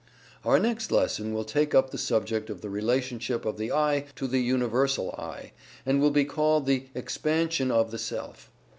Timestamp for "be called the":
6.09-6.87